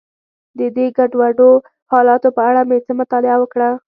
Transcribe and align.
د 0.57 0.59
دې 0.75 0.85
ګډوډو 0.97 1.51
حالاتو 1.91 2.29
په 2.37 2.41
اړه 2.49 2.61
مې 2.69 2.77
څه 2.85 2.91
مطالعه 3.01 3.37
وکړه. 3.39 3.69